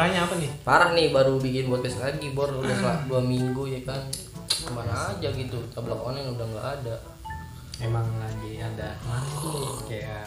Parahnya 0.00 0.24
apa 0.24 0.34
nih? 0.40 0.48
parah 0.64 0.90
nih 0.96 1.12
baru 1.12 1.36
bikin 1.36 1.68
podcast 1.68 2.00
lagi 2.00 2.32
bor 2.32 2.48
udah 2.48 2.72
selama 2.72 3.04
dua 3.04 3.20
minggu 3.20 3.68
ya 3.68 3.84
kan 3.84 4.00
ke 4.48 4.72
mana 4.72 5.12
aja 5.12 5.28
gitu 5.28 5.60
tablak 5.76 6.00
online 6.00 6.24
udah 6.32 6.46
nggak 6.56 6.68
ada 6.80 6.96
Emang 7.84 8.08
lagi 8.16 8.64
ada 8.64 8.96
mana 9.04 9.28
tuh 9.28 9.84
kayak 9.84 10.24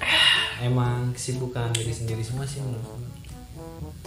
emang 0.64 1.12
kesibukan 1.12 1.68
diri 1.76 1.92
sendiri 1.92 2.24
semua 2.24 2.48
sih 2.48 2.64
menurut. 2.64 3.04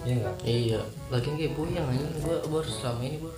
Iya 0.02 0.14
enggak? 0.26 0.36
iya 0.42 0.82
lagi 1.14 1.30
kayak 1.38 1.54
puyeng 1.54 1.86
aja 1.86 2.08
gua 2.26 2.38
bor 2.50 2.66
selama 2.66 3.06
ini 3.06 3.22
bor 3.22 3.34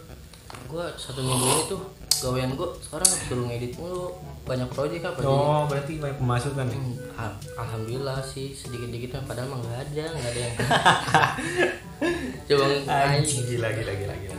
gua 0.72 0.88
satu 0.95 1.20
minggu 1.20 1.47
ini 1.52 1.63
tuh 1.67 1.84
gawean 2.20 2.52
gua 2.53 2.70
sekarang 2.80 3.09
suruh 3.09 3.45
ngedit 3.45 3.73
mulu. 3.77 4.16
Banyak 4.48 4.70
proyek 4.71 5.03
apa 5.03 5.20
jadi 5.20 5.27
Oh, 5.27 5.67
berarti 5.67 5.99
banyak 5.99 6.17
pemasukan 6.17 6.66
nih. 6.66 6.80
Hmm, 6.80 6.95
al- 7.20 7.39
alhamdulillah 7.59 8.20
sih 8.23 8.55
sedikit 8.55 8.88
sedikit 8.88 9.09
padahal 9.23 9.52
mah 9.52 9.59
nggak 9.59 9.80
ada 9.91 10.03
nggak 10.16 10.30
ada 10.31 10.39
yang 10.39 10.55
coba 12.48 12.66
Anjing 12.88 13.44
gila 13.44 13.67
gila 13.75 13.94
gila 13.94 14.16
gila. 14.16 14.38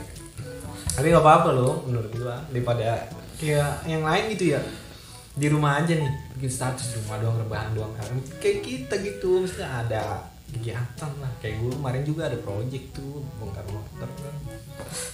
Tapi 0.97 1.07
nggak 1.13 1.25
apa-apa 1.25 1.49
loh 1.53 1.85
menurut 1.85 2.11
gua. 2.17 2.41
Daripada 2.49 3.05
kayak 3.37 3.85
yang 3.85 4.03
lain 4.03 4.25
gitu 4.33 4.57
ya. 4.57 4.61
Di 5.39 5.47
rumah 5.47 5.79
aja 5.79 5.95
nih 5.95 6.11
bikin 6.35 6.51
status 6.51 6.91
di 6.91 6.97
rumah 7.05 7.23
doang 7.23 7.39
rebahan 7.39 7.71
doang. 7.77 7.93
Kayak 8.43 8.59
kita 8.65 8.95
gitu 8.99 9.45
mesti 9.45 9.63
ada 9.63 10.27
kegiatan 10.49 11.11
lah. 11.21 11.31
Kayak 11.39 11.63
gue 11.63 11.71
kemarin 11.77 12.03
juga 12.03 12.27
ada 12.27 12.39
project 12.41 12.97
tuh 12.97 13.23
bongkar 13.39 13.63
motor 13.71 14.09
kan. 14.09 14.35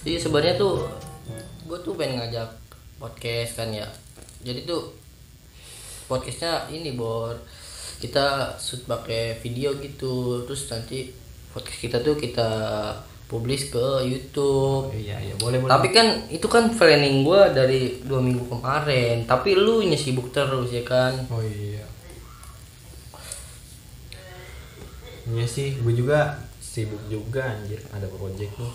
Jadi 0.01 0.17
sebenarnya 0.17 0.55
tuh 0.55 0.87
gue 1.65 1.77
tuh 1.81 1.93
pengen 1.97 2.21
ngajak 2.21 2.49
podcast 3.01 3.61
kan 3.61 3.69
ya. 3.73 3.87
Jadi 4.45 4.69
tuh 4.69 4.93
podcastnya 6.05 6.69
ini 6.69 6.93
bor 6.93 7.33
kita 7.97 8.53
shoot 8.61 8.85
pakai 8.85 9.39
video 9.41 9.73
gitu 9.81 10.45
terus 10.45 10.69
nanti 10.69 11.09
podcast 11.49 11.79
kita 11.81 11.97
tuh 12.05 12.13
kita 12.13 12.49
publish 13.25 13.73
ke 13.73 14.05
YouTube. 14.05 14.93
iya 14.93 15.17
iya 15.17 15.33
boleh 15.41 15.57
boleh 15.57 15.71
Tapi 15.73 15.87
kan 15.89 16.29
itu 16.29 16.45
kan 16.45 16.69
planning 16.69 17.25
gue 17.25 17.41
dari 17.57 17.81
dua 18.05 18.21
minggu 18.21 18.45
kemarin. 18.45 19.25
Tapi 19.25 19.57
lu 19.57 19.81
nya 19.81 19.97
sibuk 19.97 20.29
terus 20.29 20.69
ya 20.69 20.85
kan. 20.85 21.17
oh 21.33 21.41
iya 21.41 21.81
iya 25.25 25.45
sih 25.49 25.73
gue 25.81 25.93
juga 25.97 26.37
sibuk 26.61 27.01
juga 27.09 27.49
anjir 27.49 27.81
ada 27.89 28.05
project 28.05 28.61
tuh 28.61 28.69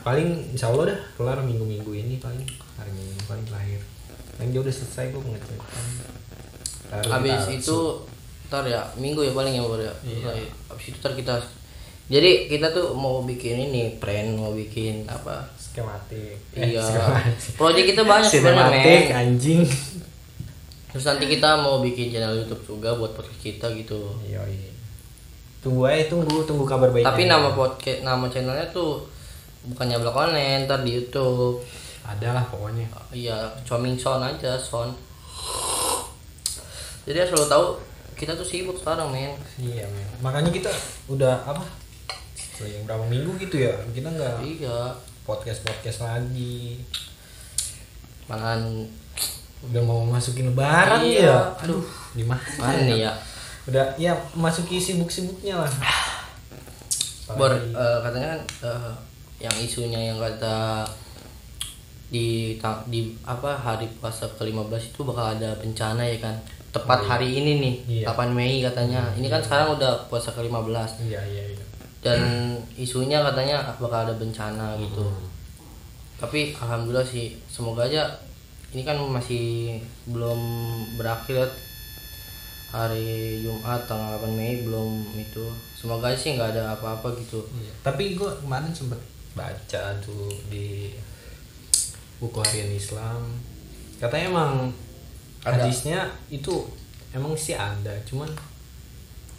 paling 0.00 0.28
insya 0.50 0.68
Allah 0.68 0.90
dah 0.90 1.00
kelar 1.14 1.38
minggu-minggu 1.40 1.92
ini 1.92 2.16
paling 2.16 2.40
hari 2.74 2.90
minggu 2.90 3.20
paling 3.24 3.44
terakhir 3.44 3.80
paling 4.34 4.50
dia 4.50 4.60
udah 4.60 4.74
selesai 4.74 5.04
gue 5.10 5.20
ngecek 5.22 5.60
Habis 7.04 7.42
itu 7.50 7.78
ntar 8.46 8.62
ya 8.64 8.86
minggu 8.94 9.20
ya 9.20 9.32
paling 9.32 9.50
ya 9.52 9.62
bor 9.62 9.80
ya. 9.80 9.90
Iya. 10.00 10.30
Habis 10.68 10.84
itu 10.88 10.98
ntar 11.00 11.12
kita 11.12 11.34
jadi 12.04 12.46
kita 12.46 12.68
tuh 12.70 12.92
mau 12.92 13.24
bikin 13.24 13.56
ini 13.64 13.96
plan 13.96 14.36
mau 14.36 14.52
bikin 14.52 15.02
apa 15.04 15.48
skematik 15.56 16.36
Iya. 16.54 16.84
skematik. 16.84 17.56
Project 17.56 17.86
kita 17.90 18.02
banyak 18.04 18.30
men. 18.30 19.04
anjing 19.10 19.62
Terus 20.86 21.04
nanti 21.04 21.26
kita 21.26 21.58
mau 21.58 21.82
bikin 21.82 22.08
channel 22.08 22.38
YouTube 22.38 22.78
juga 22.78 22.94
buat 22.94 23.10
podcast 23.12 23.40
kita 23.40 23.66
gitu. 23.74 24.14
iya 24.22 24.38
iya 24.46 24.70
tunggu 25.58 25.88
aja 25.88 26.06
tunggu 26.06 26.44
tunggu 26.44 26.62
kabar 26.62 26.92
baik 26.92 27.02
Tapi 27.02 27.24
nama 27.24 27.50
podcast 27.50 28.04
nama 28.04 28.28
channelnya 28.28 28.68
tuh 28.70 29.00
bukannya 29.66 29.96
blog 29.98 30.16
online, 30.18 30.64
ntar 30.64 30.80
di 30.80 30.94
YouTube. 30.94 31.60
ada 32.04 32.36
lah 32.36 32.44
pokoknya 32.44 32.84
Iya, 33.10 33.32
coming 33.64 33.96
sound 33.96 34.20
aja, 34.22 34.52
sound. 34.54 34.92
Jadi 37.04 37.18
asal 37.18 37.36
lo 37.36 37.46
tahu 37.46 37.66
kita 38.14 38.32
tuh 38.32 38.44
sibuk 38.44 38.76
sekarang, 38.76 39.10
men. 39.10 39.34
iya 39.58 39.84
men 39.84 40.06
makanya 40.20 40.48
kita 40.48 40.70
udah 41.08 41.34
apa 41.42 41.64
yang 42.62 42.86
berapa 42.86 43.02
minggu 43.04 43.34
gitu 43.38 43.58
ya 43.58 43.74
kita 43.90 44.06
nggak 44.06 44.38
Iya. 44.40 44.94
podcast 45.26 45.66
podcast 45.66 45.98
lagi 46.00 46.78
Malahan 48.24 48.86
udah 49.64 49.82
mau 49.82 50.06
masukin 50.06 50.48
lebaran 50.48 51.02
Iya, 51.02 51.26
ya 51.26 51.38
aduh. 51.58 51.82
gimana 52.14 52.40
mana 52.56 52.80
nih 52.84 52.98
ya? 53.02 53.12
udah 53.66 53.84
ya 53.98 54.12
masuki 54.32 54.78
sibuk 54.78 55.10
sibuknya 55.10 55.58
lah 55.58 55.72
Bor, 57.34 57.50
eh, 57.50 57.98
katanya 58.00 58.36
kan 58.36 58.40
eh, 58.62 58.92
yang 59.44 59.56
isunya 59.60 60.00
yang 60.12 60.16
kata 60.16 60.88
di 62.08 62.56
di 62.88 63.00
apa 63.26 63.50
hari 63.58 63.90
puasa 64.00 64.24
ke-15 64.40 64.94
itu 64.96 65.00
bakal 65.04 65.36
ada 65.36 65.52
bencana 65.60 66.02
ya 66.04 66.18
kan. 66.24 66.36
Tepat 66.74 67.06
hari 67.06 67.38
ini 67.38 67.52
nih, 67.62 67.74
Iya. 68.02 68.10
8 68.10 68.34
Mei 68.34 68.58
katanya. 68.58 69.06
Ini 69.14 69.30
kan 69.30 69.38
sekarang 69.38 69.78
udah 69.78 70.10
puasa 70.10 70.34
ke-15 70.34 71.06
iya 71.06 71.22
iya 71.22 71.44
iya 71.54 71.64
dan 72.04 72.20
isunya 72.76 73.24
katanya 73.24 73.64
bakal 73.80 74.04
ada 74.04 74.14
bencana 74.20 74.76
gitu. 74.76 75.08
Tapi 76.20 76.52
alhamdulillah 76.52 77.08
sih 77.08 77.32
semoga 77.48 77.88
aja 77.88 78.04
ini 78.76 78.84
kan 78.84 79.00
masih 79.00 79.80
belum 80.12 80.36
berakhir 81.00 81.48
hari 82.68 83.40
Jumat 83.40 83.88
tanggal 83.88 84.20
8 84.20 84.36
Mei 84.36 84.60
belum 84.68 85.16
itu. 85.16 85.48
Semoga 85.72 86.12
aja 86.12 86.18
sih 86.20 86.36
nggak 86.36 86.52
ada 86.52 86.76
apa-apa 86.76 87.16
gitu. 87.16 87.40
Iya. 87.56 87.72
Tapi 87.80 88.12
gue 88.20 88.30
kemarin 88.44 88.68
sempet 88.76 89.00
baca 89.34 89.82
tuh 90.00 90.30
di 90.48 90.94
buku 92.22 92.38
harian 92.40 92.70
Islam. 92.72 93.20
Katanya 93.98 94.30
emang 94.30 94.52
Ada. 95.44 95.60
hadisnya 95.60 96.08
itu 96.30 96.64
emang 97.14 97.36
sih 97.36 97.54
ada, 97.54 97.92
cuman 98.08 98.30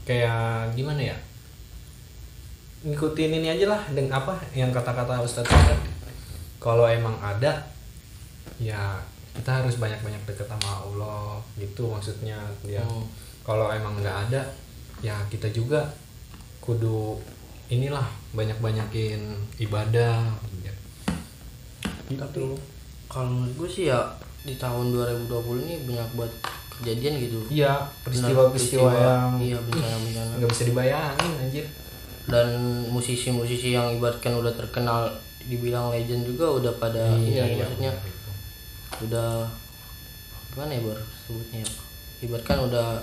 kayak 0.05 0.71
gimana 0.77 1.11
ya? 1.11 1.17
Ngikutin 2.85 3.41
ini 3.41 3.49
aja 3.49 3.65
lah 3.65 3.81
dengan 3.89 4.21
apa 4.21 4.37
yang 4.53 4.69
kata-kata 4.69 5.25
Ustadz 5.25 5.49
Ustadz. 5.49 5.81
Kalau 6.61 6.85
emang 6.85 7.17
ada 7.17 7.65
ya 8.61 9.01
kita 9.35 9.51
harus 9.51 9.75
banyak-banyak 9.81 10.21
deket 10.23 10.47
sama 10.47 10.85
Allah 10.85 11.41
gitu 11.57 11.89
maksudnya 11.89 12.37
dia. 12.61 12.85
Hmm. 12.85 13.03
Kalau 13.41 13.73
emang 13.73 13.97
nggak 13.97 14.29
ada 14.29 14.41
ya 15.03 15.17
kita 15.27 15.49
juga 15.51 15.81
kudu 16.61 17.19
inilah 17.69 18.05
banyak-banyakin 18.35 19.19
ibadah 19.63 20.21
Tapi 22.05 22.21
kalau 23.09 23.27
menurut 23.31 23.53
gue 23.65 23.69
sih 23.71 23.83
ya 23.89 23.97
di 24.45 24.53
tahun 24.61 24.93
2020 24.93 25.65
ini 25.65 25.75
banyak 25.89 26.09
buat 26.13 26.29
kejadian 26.77 27.17
gitu. 27.17 27.39
iya 27.49 27.87
peristiwa-peristiwa 28.05 28.91
yang 28.93 29.33
iya 29.41 29.57
bencana-bencana. 29.57 30.31
nggak 30.37 30.49
bisa 30.51 30.63
dibayangin 30.69 31.31
anjir 31.41 31.65
Dan 32.25 32.47
musisi-musisi 32.89 33.73
yang 33.77 33.93
ibaratkan 33.95 34.33
udah 34.33 34.53
terkenal 34.53 35.09
dibilang 35.45 35.93
legend 35.93 36.25
juga 36.25 36.49
udah 36.57 36.73
pada 36.81 37.13
ini 37.17 37.37
maksudnya 37.61 37.93
udah 39.05 39.45
gimana 40.53 40.71
ya 40.73 40.81
bor 40.81 40.99
sebutnya 41.25 41.61
ya 41.61 41.69
ibaratkan 42.25 42.57
udah 42.65 42.97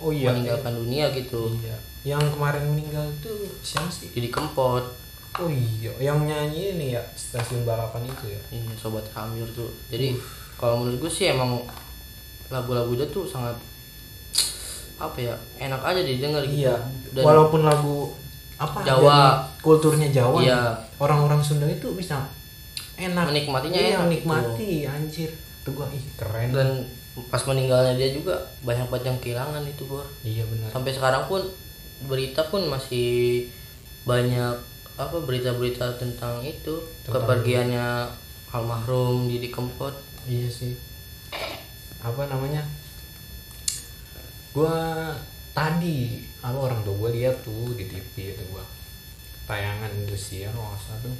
oh 0.00 0.12
iya. 0.12 0.32
Meninggalkan 0.32 0.72
dunia 0.76 1.08
gitu. 1.16 1.52
Iya. 1.60 1.76
Yang 2.04 2.36
kemarin 2.36 2.64
meninggal 2.68 3.04
itu 3.08 3.32
siapa 3.64 3.88
sih? 3.88 4.12
Jadi 4.12 4.28
kempot. 4.28 4.84
Oh 5.38 5.46
iya 5.46 5.94
yang 6.02 6.26
nyanyi 6.26 6.74
ini 6.74 6.86
ya 6.98 7.02
stasiun 7.14 7.62
balapan 7.62 8.02
itu 8.02 8.34
ya? 8.34 8.40
Ini 8.50 8.74
sobat 8.74 9.06
kamir 9.14 9.46
tuh. 9.54 9.70
Jadi 9.86 10.18
kalau 10.58 10.82
menurut 10.82 11.06
gue 11.06 11.12
sih 11.12 11.30
emang 11.30 11.62
lagu-lagu 12.50 12.92
dia 12.98 13.06
tuh 13.08 13.24
sangat 13.24 13.54
apa 15.00 15.16
ya 15.16 15.32
enak 15.56 15.80
aja 15.80 16.02
didengar 16.02 16.42
gitu. 16.44 16.66
Iya 16.66 16.76
dan 17.14 17.22
walaupun 17.24 17.62
lagu 17.64 18.12
apa? 18.60 18.84
Jawa. 18.84 19.48
kulturnya 19.64 20.12
Jawa. 20.12 20.40
Iya. 20.44 20.60
orang-orang 21.00 21.40
Sunda 21.40 21.64
itu 21.64 21.94
bisa 21.96 22.20
enak. 23.00 23.32
Menikmatinya 23.32 23.80
iya, 23.80 23.96
enak 23.96 24.04
menikmati 24.10 24.84
anjir. 24.84 25.30
Tuh 25.64 25.72
gua 25.72 25.88
ih 25.94 26.04
keren. 26.20 26.52
Dan 26.52 26.68
pas 27.28 27.42
meninggalnya 27.44 27.94
dia 27.94 28.10
juga 28.10 28.34
banyak 28.62 28.88
banget 28.88 29.04
yang 29.12 29.18
kehilangan 29.20 29.62
itu 29.66 29.82
bor 29.84 30.06
iya 30.22 30.46
benar 30.46 30.70
sampai 30.70 30.92
sekarang 30.92 31.24
pun 31.26 31.42
berita 32.06 32.40
pun 32.48 32.64
masih 32.64 33.44
banyak 34.02 34.56
apa 34.96 35.16
berita-berita 35.20 35.96
tentang 35.96 36.40
itu 36.40 36.80
Tentang 37.04 37.24
kepergiannya 37.24 38.08
almarhum 38.52 39.28
Didi 39.28 39.48
Kempot 39.48 39.92
Iya 40.28 40.48
sih. 40.48 40.76
Apa 42.04 42.28
namanya? 42.28 42.60
Gua 44.52 45.08
tadi 45.50 46.20
apa 46.40 46.54
orang 46.56 46.84
tua 46.84 46.94
gue 46.96 47.10
lihat 47.20 47.40
tuh 47.40 47.72
di 47.72 47.86
TV 47.86 48.36
itu 48.36 48.42
gua 48.52 48.62
tayangan 49.44 49.90
Indosiar 49.94 50.52
kalau 50.52 50.70
nggak 50.70 50.80
salah 50.80 51.00
tuh 51.02 51.16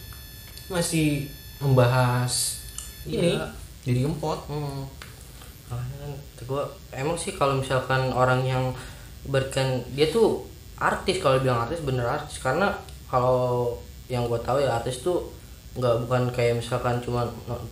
masih 0.69 1.27
membahas 1.59 2.63
ini 3.05 3.35
Iya. 3.35 3.49
jadi 3.83 3.99
gempot. 4.07 4.39
hmm. 4.47 4.85
Makanya 5.71 5.97
kan 6.03 6.13
gua 6.45 6.63
emang 6.91 7.15
sih 7.15 7.33
kalau 7.33 7.57
misalkan 7.57 8.11
orang 8.11 8.43
yang 8.43 8.75
berikan 9.23 9.81
dia 9.93 10.11
tuh 10.11 10.45
artis 10.77 11.21
kalau 11.21 11.39
bilang 11.39 11.63
artis 11.63 11.81
bener 11.81 12.05
artis. 12.05 12.37
Karena 12.39 12.75
kalau 13.07 13.79
yang 14.07 14.27
gue 14.27 14.41
tahu 14.41 14.59
ya 14.59 14.75
artis 14.75 15.01
tuh 15.01 15.31
nggak 15.77 16.03
bukan 16.05 16.23
kayak 16.31 16.59
misalkan 16.59 16.99
cuma 16.99 17.23
no- 17.47 17.63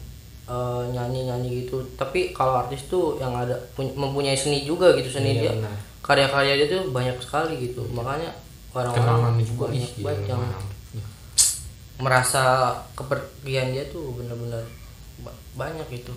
eh, 0.47 0.83
nyanyi-nyanyi 0.93 1.67
gitu. 1.67 1.83
Tapi 1.95 2.31
kalau 2.31 2.57
artis 2.57 2.87
tuh 2.87 3.19
yang 3.19 3.35
ada 3.35 3.59
pun- 3.75 3.93
mempunyai 3.93 4.39
seni 4.39 4.63
juga 4.63 4.95
gitu 4.95 5.11
seni 5.11 5.37
Iya, 5.37 5.53
dia. 5.53 5.69
karya-karya 6.01 6.55
dia 6.57 6.69
tuh 6.71 6.89
banyak 6.89 7.19
sekali 7.19 7.69
gitu. 7.69 7.83
Makanya 7.91 8.31
orang-orang 8.73 9.43
banyak 9.43 9.75
ih, 9.75 10.05
banget 10.05 10.31
yang 10.31 10.39
gimana. 10.39 10.57
merasa 11.99 12.43
kepergian 12.95 13.75
dia 13.75 13.83
tuh 13.91 14.15
bener-bener 14.15 14.63
ba- 15.19 15.35
banyak 15.57 15.83
gitu 15.91 16.15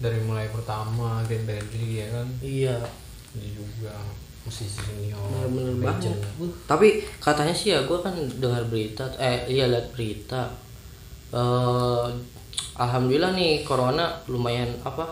dari 0.00 0.18
mulai 0.24 0.48
pertama 0.48 1.20
Grand 1.28 1.44
Fredly 1.44 2.00
ya 2.00 2.06
kan 2.10 2.26
iya 2.40 2.76
dia 3.36 3.48
juga 3.54 3.94
musisi 4.42 4.80
senior 4.80 5.20
bener-bener 5.52 5.76
legend. 5.76 6.16
banyak 6.16 6.16
tapi 6.64 6.88
katanya 7.20 7.52
sih 7.52 7.76
ya 7.76 7.84
gue 7.84 7.98
kan 8.00 8.16
dengar 8.40 8.64
berita 8.66 9.04
eh 9.20 9.44
iya 9.46 9.68
lihat 9.68 9.92
berita 9.92 10.48
eh 11.30 12.06
alhamdulillah 12.80 13.36
nih 13.36 13.60
corona 13.62 14.08
lumayan 14.26 14.72
apa 14.80 15.04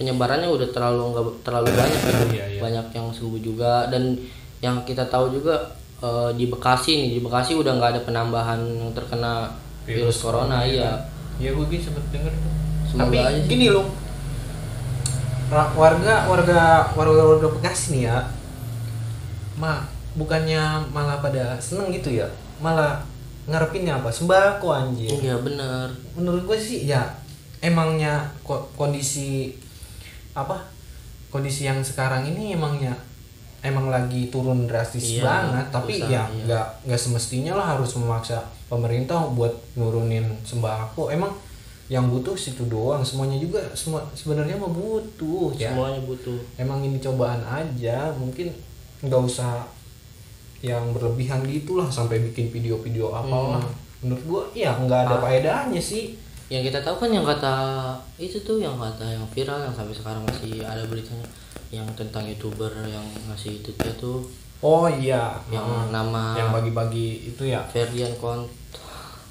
penyebarannya 0.00 0.48
udah 0.50 0.68
terlalu 0.72 1.12
nggak 1.12 1.24
terlalu 1.44 1.68
banyak 1.76 2.00
gitu. 2.00 2.24
Iya, 2.34 2.44
iya. 2.56 2.60
banyak 2.60 2.86
yang 2.96 3.06
sembuh 3.12 3.40
juga 3.44 3.86
dan 3.92 4.16
yang 4.64 4.80
kita 4.82 5.04
tahu 5.06 5.30
juga 5.30 5.76
eh, 6.00 6.30
di 6.34 6.48
Bekasi 6.48 6.98
nih 6.98 7.10
di 7.16 7.20
Bekasi 7.20 7.52
udah 7.54 7.78
nggak 7.78 7.90
ada 7.94 8.00
penambahan 8.02 8.60
yang 8.64 8.90
terkena 8.96 9.52
virus, 9.86 10.24
corona 10.24 10.64
iya 10.66 10.98
Iya 11.40 11.56
gue 11.56 11.64
gitu 11.72 11.88
sempet 11.88 12.04
denger 12.12 12.32
tuh. 12.36 12.52
Semoga 12.90 13.06
Tapi 13.06 13.16
aja 13.20 13.40
gini 13.46 13.66
loh. 13.68 13.86
Warga 15.50 16.26
warga 16.26 16.62
warga 16.94 17.22
warga 17.24 17.48
Bekasi 17.50 17.86
nih 17.94 18.02
ya. 18.06 18.18
Ma, 19.58 19.82
bukannya 20.14 20.60
malah 20.90 21.18
pada 21.18 21.58
seneng 21.58 21.90
gitu 21.90 22.10
ya. 22.12 22.26
Malah 22.58 23.02
ngarepinnya 23.46 23.98
apa? 23.98 24.08
Sembako 24.08 24.70
anjir. 24.70 25.10
iya 25.16 25.34
bener 25.34 25.90
Menurut 26.14 26.44
gue 26.44 26.54
sih 26.54 26.86
ya 26.86 27.02
emangnya 27.58 28.30
ko- 28.42 28.68
kondisi 28.74 29.54
apa? 30.32 30.54
Kondisi 31.28 31.64
yang 31.64 31.78
sekarang 31.80 32.26
ini 32.26 32.54
emangnya 32.54 32.94
emang 33.60 33.86
lagi 33.86 34.30
turun 34.30 34.64
drastis 34.64 35.18
Iya, 35.18 35.22
banget 35.22 35.66
tapi 35.68 35.92
susah, 35.94 36.08
ya 36.08 36.24
iya. 36.26 36.42
nggak 36.48 36.66
nggak 36.88 37.00
semestinya 37.00 37.52
lah 37.54 37.76
harus 37.76 37.92
memaksa 37.92 38.40
pemerintah 38.66 39.20
buat 39.30 39.52
nurunin 39.76 40.24
sembako 40.42 41.12
emang 41.12 41.28
yang 41.90 42.06
butuh 42.06 42.32
situ 42.32 42.64
doang 42.64 43.02
semuanya 43.02 43.34
juga 43.36 43.58
semua 43.74 43.98
sebenarnya 44.12 44.54
mah 44.54 44.70
butuh 44.70 45.50
ya 45.52 45.74
semuanya 45.74 46.00
butuh 46.00 46.38
emang 46.56 46.78
ini 46.80 46.96
cobaan 46.96 47.42
aja 47.42 48.14
mungkin 48.14 48.54
nggak 49.00 49.20
usah 49.20 49.66
yang 50.60 50.92
berlebihan 50.92 51.42
gitulah 51.42 51.88
sampai 51.88 52.22
bikin 52.22 52.48
video-video 52.48 53.10
apalah 53.10 53.58
Hmm. 53.58 53.74
menurut 54.00 54.22
gua 54.24 54.42
ya 54.52 54.76
nggak 54.76 55.00
ada 55.04 55.14
Ah. 55.14 55.20
faedahnya 55.20 55.80
sih 55.80 56.14
yang 56.46 56.62
kita 56.62 56.78
tahu 56.78 56.96
kan 56.96 57.10
yang 57.10 57.22
kata 57.22 57.54
itu 58.16 58.38
tuh 58.38 58.56
yang 58.56 58.74
kata 58.74 59.02
yang 59.04 59.26
viral 59.28 59.60
yang 59.60 59.72
sampai 59.72 59.92
sekarang 59.92 60.22
masih 60.22 60.62
ada 60.62 60.82
beritanya 60.84 61.26
yang 61.70 61.86
tentang 61.94 62.22
youtuber 62.24 62.70
yang 62.84 63.02
ngasih 63.26 63.60
itu 63.60 63.70
tuh 63.96 64.22
oh 64.60 64.86
iya 64.86 65.34
yang 65.48 65.64
Hmm. 65.64 65.90
nama 65.90 66.36
yang 66.36 66.50
bagi-bagi 66.50 67.28
itu 67.28 67.42
ya 67.46 67.64
Ferdian 67.64 68.14
Kont 68.14 68.46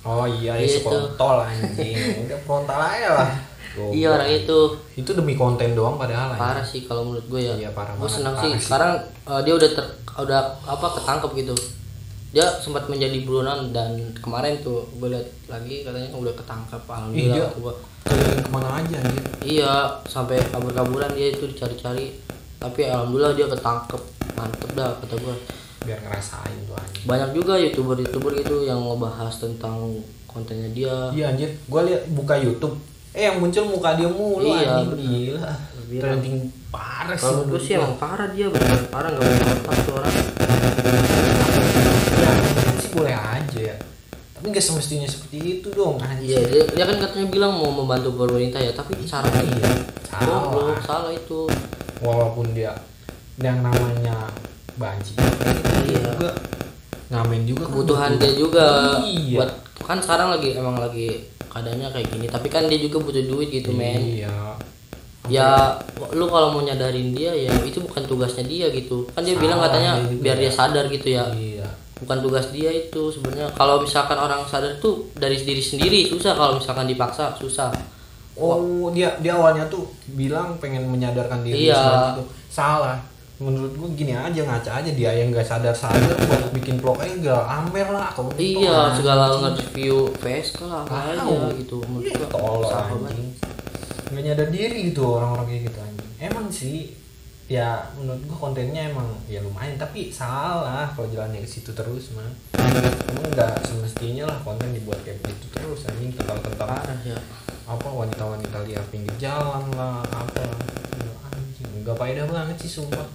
oh 0.07 0.25
iya 0.25 0.53
Itu. 0.59 0.79
itu 0.79 0.87
kontol 0.87 1.37
anjing. 1.43 1.95
Udah 2.27 2.39
frontal 2.47 2.79
aja 2.79 3.09
lah. 3.15 3.29
Goblok. 3.75 3.91
iya 3.97 4.07
orang 4.15 4.29
itu. 4.31 4.57
Itu 4.95 5.11
demi 5.15 5.33
konten 5.35 5.75
doang 5.75 5.99
padahal 5.99 6.35
parah 6.39 6.63
sih 6.63 6.87
kalau 6.87 7.07
menurut 7.07 7.25
gue 7.27 7.41
ya. 7.43 7.53
Iya, 7.55 7.69
parah 7.75 7.93
gue 7.95 8.09
senang 8.09 8.35
sih. 8.39 8.55
Sih. 8.55 8.69
sekarang 8.69 8.99
uh, 9.27 9.41
dia 9.43 9.53
udah 9.55 9.69
ter 9.75 9.85
udah 10.19 10.39
apa 10.63 10.87
ketangkep 10.99 11.31
gitu. 11.43 11.55
Dia 12.29 12.45
sempat 12.61 12.85
menjadi 12.85 13.25
buronan 13.25 13.73
dan 13.73 14.13
kemarin 14.21 14.61
tuh 14.61 14.85
gue 15.01 15.09
lihat 15.09 15.27
lagi 15.49 15.81
katanya 15.81 16.13
udah 16.13 16.33
ketangkep 16.37 16.81
Ih, 16.85 16.93
alhamdulillah 16.93 17.49
kata 17.49 17.57
gua. 17.57 17.73
ke 18.09 18.49
mana 18.49 18.69
aja 18.79 18.95
anjir 19.05 19.25
iya 19.43 19.73
sampai 20.07 20.39
kabur-kaburan 20.49 21.09
dia 21.17 21.33
itu 21.33 21.49
dicari-cari. 21.49 22.15
Tapi 22.59 22.81
alhamdulillah 22.85 23.33
dia 23.33 23.47
ketangkep. 23.49 24.01
Mantep 24.37 24.69
dah 24.77 24.93
kata 25.03 25.15
gue 25.19 25.35
biar 25.89 25.99
ngerasain 26.05 26.57
tuh 26.69 26.77
anjing. 26.77 27.05
Banyak 27.09 27.29
juga 27.33 27.53
youtuber 27.57 27.97
youtuber 27.97 28.31
gitu 28.37 28.61
yang 28.61 28.77
ngebahas 28.77 29.33
tentang 29.33 29.97
kontennya 30.29 30.69
dia. 30.69 30.93
Iya 31.09 31.33
anjir. 31.33 31.49
Gua 31.65 31.81
lihat 31.81 32.05
buka 32.13 32.37
YouTube 32.37 32.77
eh 33.09 33.25
yang 33.25 33.41
muncul 33.41 33.65
muka 33.65 33.97
dia 33.97 34.05
mulu 34.05 34.53
Iya, 34.53 34.85
anjing. 34.85 34.89
Gila. 35.33 35.49
Trending 35.89 36.37
parah 36.69 37.17
sih 37.17 37.25
kalau 37.25 37.49
gue 37.49 37.57
sih 37.57 37.73
emang 37.73 37.97
parah 37.97 38.29
dia 38.29 38.45
bener 38.45 38.85
parah 38.93 39.09
nggak 39.09 39.25
punya 39.25 39.45
otak 39.57 39.77
tuh 39.81 39.93
orang. 39.97 40.13
Ya 42.13 42.31
sih 42.77 42.89
boleh 42.93 43.15
aja 43.17 43.59
ya. 43.73 43.75
Tapi 44.37 44.45
nggak 44.53 44.61
semestinya 44.61 45.09
seperti 45.09 45.59
itu 45.59 45.67
dong 45.73 45.97
anjir 45.97 46.29
iya 46.29 46.39
dia, 46.45 46.63
dia 46.69 46.85
kan 46.85 47.01
katanya 47.01 47.27
bilang 47.27 47.57
mau 47.57 47.73
membantu 47.73 48.13
pemerintah 48.13 48.61
ya 48.61 48.71
tapi 48.71 48.93
caranya 49.03 49.41
Iya, 49.41 49.69
salah. 50.05 50.77
salah 50.85 51.11
itu. 51.11 51.49
Walaupun 51.99 52.53
dia 52.53 52.71
yang 53.41 53.65
namanya 53.65 54.29
banci 54.79 55.13
Iya. 55.85 55.99
juga 56.09 56.29
ngamen 57.09 57.41
juga 57.43 57.63
kan 57.63 57.69
kebutuhan 57.69 58.09
butuh- 58.11 58.21
dia 58.21 58.31
juga 58.33 58.67
iya 59.03 59.37
buat 59.37 59.51
kan 59.81 59.97
sekarang 59.97 60.27
lagi 60.31 60.49
emang 60.53 60.77
lagi 60.77 61.07
keadaannya 61.43 61.89
kayak 61.89 62.07
gini 62.09 62.25
tapi 62.25 62.47
kan 62.47 62.63
dia 62.65 62.79
juga 62.79 62.97
butuh 62.99 63.23
duit 63.23 63.49
gitu 63.49 63.69
men 63.71 63.99
iya 64.17 64.31
ya 65.27 65.77
lu 66.09 66.25
kalau 66.25 66.49
mau 66.51 66.61
nyadarin 66.61 67.11
dia 67.11 67.29
ya 67.31 67.53
itu 67.61 67.77
bukan 67.79 68.01
tugasnya 68.03 68.41
dia 68.43 68.71
gitu 68.71 69.05
kan 69.07 69.21
dia 69.21 69.33
Salah 69.33 69.43
bilang 69.43 69.59
katanya 69.61 69.91
dia 69.99 70.17
biar 70.17 70.35
ya. 70.35 70.41
dia 70.41 70.51
sadar 70.51 70.85
gitu 70.87 71.07
ya 71.11 71.25
iya 71.31 71.67
bukan 71.99 72.17
tugas 72.19 72.49
dia 72.49 72.71
itu 72.71 73.01
sebenarnya 73.09 73.51
kalau 73.51 73.77
misalkan 73.77 74.15
orang 74.15 74.41
sadar 74.43 74.77
tuh 74.77 75.11
dari 75.13 75.35
diri 75.35 75.59
sendiri 75.59 76.07
susah 76.07 76.33
kalau 76.33 76.55
misalkan 76.55 76.85
dipaksa 76.85 77.35
susah 77.35 77.73
Oh 78.35 78.87
dia 78.89 79.19
dia 79.19 79.35
awalnya 79.35 79.67
tuh 79.67 79.83
bilang 80.09 80.55
pengen 80.55 80.87
menyadarkan 80.87 81.43
diri 81.43 81.67
Iya. 81.67 82.15
itu. 82.15 82.23
Salah. 82.47 82.95
Menurut 83.39 83.71
gua 83.71 83.87
gini 83.95 84.11
aja 84.11 84.35
ngaca 84.43 84.83
aja 84.83 84.91
dia 84.91 85.15
yang 85.15 85.31
nggak 85.31 85.47
sadar 85.47 85.71
sadar 85.71 86.11
buat 86.27 86.51
bikin 86.51 86.75
vlog 86.75 86.99
aja 86.99 87.15
gak 87.15 87.43
amer 87.47 87.87
lah 87.87 88.11
kalau 88.11 88.27
iya 88.35 88.91
segala 88.91 89.31
nge-review 89.31 90.11
PSK 90.19 90.67
lah 90.67 90.83
apa 90.83 91.15
aja 91.15 91.47
gitu 91.55 91.79
menurut 91.87 92.03
Iya, 92.03 92.19
gua. 92.19 92.27
tolol 92.29 92.61
salah 92.67 92.99
anjing. 92.99 93.31
nggak 94.11 94.23
nyadar 94.27 94.49
diri 94.51 94.77
gitu 94.91 95.03
orang-orang 95.15 95.45
kayak 95.47 95.61
gitu 95.71 95.79
anjing. 95.79 96.09
Emang 96.19 96.45
sih 96.51 96.77
ya 97.47 97.79
menurut 97.95 98.19
gua 98.27 98.37
kontennya 98.43 98.91
emang 98.91 99.07
ya 99.25 99.39
lumayan 99.39 99.79
tapi 99.79 100.11
salah 100.11 100.91
kalau 100.91 101.07
jalannya 101.07 101.39
ke 101.39 101.47
situ 101.47 101.71
terus 101.71 102.11
mah. 102.11 102.27
Emang 102.59 103.23
nggak 103.31 103.63
semestinya 103.63 104.27
lah 104.27 104.37
konten 104.43 104.75
dibuat 104.75 104.99
kayak 105.07 105.23
gitu 105.23 105.47
terus 105.55 105.87
anjing 105.87 106.11
tentang 106.11 106.43
tentang 106.43 106.67
parah 106.67 106.99
ya. 107.07 107.15
Apa 107.63 107.87
wanita-wanita 107.87 108.67
liar 108.67 108.83
pinggir 108.91 109.15
jalan 109.15 109.63
lah 109.79 110.03
apa 110.03 110.43
anjing. 111.31 111.87
Nggak 111.87 111.95
faedah 111.95 112.27
banget 112.27 112.59
sih 112.59 112.83
sumpah 112.83 113.07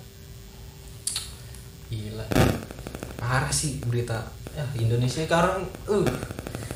parah 3.18 3.50
sih 3.50 3.80
berita. 3.84 4.20
Ya 4.54 4.64
Indonesia 4.78 5.24
sekarang 5.24 5.66
uh 5.90 6.06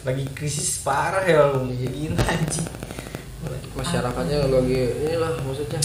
lagi 0.07 0.25
krisis 0.33 0.81
parah 0.83 1.23
ya 1.23 1.53
lu 1.53 1.69
gila 1.71 2.23
anjing. 2.25 2.69
Masyarakatnya 3.77 4.51
lagi 4.51 4.79
inilah 5.05 5.39
maksudnya. 5.45 5.81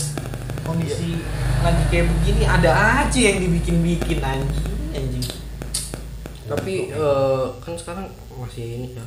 Kondisi 0.63 1.19
lagi 1.59 1.83
kayak 1.91 2.07
begini 2.07 2.43
ada 2.47 2.71
aja 3.03 3.19
yang 3.19 3.43
dibikin-bikin 3.43 4.23
anjing 4.23 4.73
anjing. 4.95 5.27
Tapi 6.47 6.93
eh, 6.93 7.45
kan 7.59 7.73
sekarang 7.75 8.07
masih 8.39 8.79
ini 8.79 8.87
ya. 8.95 9.05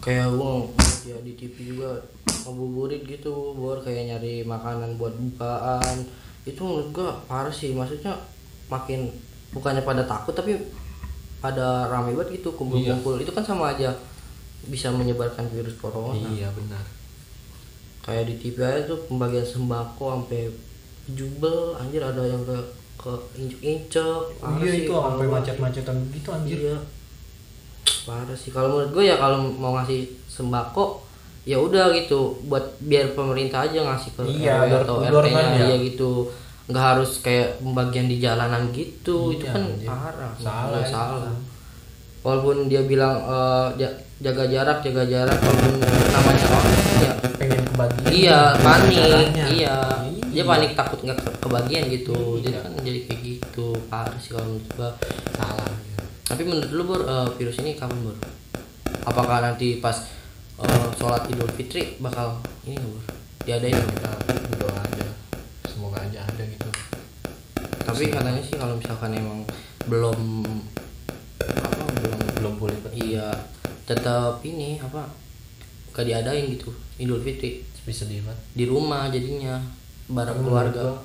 Kayak 0.00 0.36
gua 0.36 0.68
ya 1.04 1.16
di 1.20 1.32
TV 1.36 1.76
juga 1.76 2.00
ngabuburit 2.44 3.04
gitu 3.08 3.56
bor 3.56 3.80
kayak 3.84 4.16
nyari 4.16 4.44
makanan 4.48 4.96
buat 4.96 5.12
bukaan. 5.12 6.08
Itu 6.48 6.64
menurut 6.64 6.88
gua 6.92 7.10
parah 7.28 7.52
sih 7.52 7.76
maksudnya 7.76 8.16
makin 8.72 9.12
bukannya 9.54 9.86
pada 9.86 10.02
takut 10.02 10.34
tapi 10.34 10.58
pada 11.38 11.86
rame 11.88 12.12
banget 12.18 12.42
gitu 12.42 12.50
kumpul-kumpul. 12.58 13.22
Itu 13.22 13.30
kan 13.30 13.46
sama 13.46 13.72
aja 13.72 13.94
bisa 14.66 14.90
menyebarkan 14.90 15.46
virus 15.52 15.78
corona. 15.78 16.18
Iya 16.34 16.50
benar. 16.52 16.84
Kayak 18.04 18.32
di 18.32 18.34
TV 18.36 18.58
aja 18.60 18.80
tuh 18.90 19.00
pembagian 19.08 19.46
sembako 19.46 20.04
sampai 20.20 20.52
jubel 21.14 21.76
anjir 21.76 22.00
ada 22.00 22.24
yang 22.24 22.40
ke 22.48 22.56
ke 22.96 23.12
injek-injek 23.36 24.24
iya 24.40 24.64
sih 24.72 24.88
itu 24.88 24.92
sampai 24.96 25.26
macet-macetan 25.28 25.96
gitu 26.08 26.28
anjir. 26.32 26.58
Iya. 26.72 26.78
Parah 28.08 28.36
sih. 28.36 28.48
Kalau 28.48 28.72
menurut 28.72 28.90
gue 28.96 29.04
ya 29.12 29.16
kalau 29.20 29.44
mau 29.44 29.76
ngasih 29.76 30.08
sembako 30.24 31.04
ya 31.44 31.60
udah 31.60 31.92
gitu. 31.92 32.40
Buat 32.48 32.80
biar 32.80 33.12
pemerintah 33.12 33.68
aja 33.68 33.84
ngasih 33.84 34.10
ke 34.16 34.22
Iya, 34.40 34.64
RW 34.64 34.72
atau 34.88 34.96
RT-nya 35.04 35.76
ya 35.76 35.76
gitu. 35.84 36.32
Nggak 36.64 36.84
harus 36.90 37.20
kayak 37.20 37.60
pembagian 37.60 38.06
di 38.06 38.16
jalanan 38.18 38.68
gitu. 38.70 39.30
itu 39.30 39.44
Iya, 39.44 39.52
kan 39.52 39.62
anjir. 39.62 39.88
parah. 39.88 40.32
Salah 40.36 40.80
itu. 40.80 40.90
salah. 40.90 41.34
Walaupun 42.20 42.56
dia 42.66 42.80
bilang 42.82 43.20
ja- 43.74 43.92
jaga 44.16 44.44
jarak, 44.46 44.80
jaga 44.80 45.04
jarak 45.04 45.36
walaupun 45.36 45.76
namanya 46.08 46.46
orang 46.48 46.76
ya 46.96 47.10
pengen 47.36 47.60
kebagian 47.66 48.08
Iya, 48.08 48.40
panik. 48.56 48.96
Caranya. 48.96 49.44
Iya. 49.46 49.76
Dia 50.24 50.40
Iya. 50.40 50.44
panik 50.46 50.70
takut 50.72 51.00
nggak 51.00 51.18
ke- 51.20 51.36
kebagian 51.38 51.84
gitu. 51.86 52.16
Jadi 52.40 52.48
Iya. 52.50 52.64
kan 52.64 52.72
jadi 52.80 53.00
kayak 53.04 53.20
gitu. 53.22 53.66
Parah 53.86 54.16
sih 54.16 54.32
kalau 54.32 54.46
menurut 54.50 54.68
gua. 54.74 54.90
salah 55.30 55.68
Tapi 56.24 56.40
menurut 56.42 56.70
lu 56.72 56.82
Bor, 56.82 57.04
eh, 57.04 57.28
virus 57.36 57.60
ini 57.60 57.76
kapan 57.76 58.00
Bor? 58.00 58.16
Apakah 59.04 59.44
nanti 59.44 59.76
pas 59.76 60.08
eh, 60.56 60.86
sholat 60.96 61.28
idul 61.28 61.50
fitri 61.50 61.98
bakal 61.98 62.40
ini 62.64 62.74
nggak, 62.74 62.88
bor 62.88 63.02
diadain 63.44 63.76
nggak? 63.76 63.92
kita 63.92 64.10
berdoa 64.48 64.74
aja 64.80 65.03
semoga 65.94 66.10
aja 66.10 66.20
ada 66.26 66.42
gitu. 66.42 66.68
Tapi 67.86 68.04
katanya 68.10 68.42
sih 68.42 68.58
kalau 68.58 68.74
misalkan 68.74 69.14
emang 69.14 69.46
belum 69.86 70.42
apa 71.38 71.84
belum 72.02 72.18
belum 72.42 72.54
boleh 72.58 72.78
iya 72.98 73.30
tetap 73.86 74.42
ini 74.42 74.82
apa 74.82 75.06
gak 75.94 76.02
diadain 76.02 76.50
gitu 76.50 76.74
idul 76.98 77.22
fitri. 77.22 77.62
Bisa 77.84 78.08
di 78.08 78.18
mana 78.24 78.34
di 78.56 78.64
rumah 78.66 79.06
jadinya 79.12 79.60
bareng 80.10 80.40
Tapi 80.40 80.46
keluarga. 80.48 80.98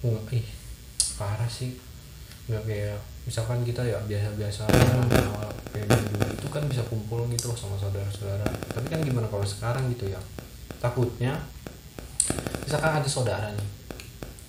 nggak 0.00 0.32
ih 0.32 0.46
parah 1.20 1.50
sih. 1.50 1.76
Nggak 2.48 2.64
kayak 2.64 2.98
misalkan 3.28 3.60
kita 3.66 3.84
ya 3.84 4.00
biasa-biasa 4.08 4.64
awal 4.64 5.50
kayak 5.74 5.90
dulu 5.90 6.24
itu 6.32 6.46
kan 6.48 6.64
bisa 6.70 6.80
kumpul 6.88 7.28
gitu 7.28 7.52
sama 7.52 7.76
saudara-saudara. 7.76 8.46
Tapi 8.46 8.86
kan 8.88 9.02
gimana 9.04 9.28
kalau 9.28 9.44
sekarang 9.44 9.90
gitu 9.92 10.08
ya? 10.08 10.22
Takutnya 10.78 11.34
misalkan 12.64 13.02
ada 13.02 13.08
saudara 13.10 13.50
nih 13.52 13.80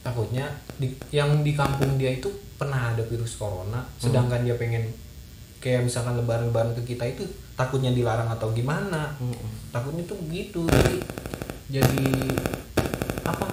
takutnya 0.02 0.50
di, 0.82 0.98
yang 1.14 1.46
di 1.46 1.54
kampung 1.54 2.02
dia 2.02 2.18
itu 2.18 2.28
pernah 2.58 2.94
ada 2.94 3.06
virus 3.06 3.38
corona 3.38 3.86
sedangkan 4.02 4.42
dia 4.42 4.58
pengen 4.58 4.90
kayak 5.62 5.86
misalkan 5.86 6.18
lebaran-lebaran 6.18 6.74
ke 6.82 6.98
kita 6.98 7.06
itu 7.06 7.22
takutnya 7.54 7.94
dilarang 7.94 8.26
atau 8.34 8.50
gimana? 8.50 9.14
Mm-mm. 9.22 9.70
takutnya 9.70 10.02
tuh 10.10 10.18
begitu 10.26 10.66
jadi 10.66 10.98
jadi 11.72 12.04
apa? 13.24 13.48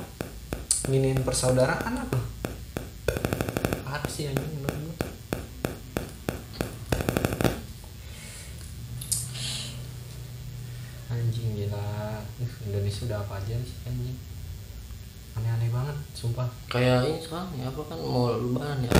Nginin 0.88 1.21
persaudaraan 1.21 1.95
apa? 2.00 2.19
Apa 3.85 4.09
sih 4.09 4.33
anjing 4.33 4.59
menurut 4.59 4.99
anjing 11.12 11.49
gila. 11.52 12.25
Indonesia 12.67 13.05
udah 13.05 13.19
apa 13.21 13.38
aja 13.38 13.55
sih 13.61 13.76
anjing 13.85 14.17
sumpah. 16.18 16.50
Kayak 16.66 17.06
ini 17.06 17.22
sekarang 17.22 17.46
ya 17.54 17.70
apa 17.70 17.78
kan 17.87 17.98
mau 18.02 18.34
lebaran 18.34 18.82
ya? 18.82 18.90